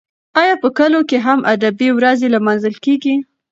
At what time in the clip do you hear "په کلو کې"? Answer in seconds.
0.63-1.17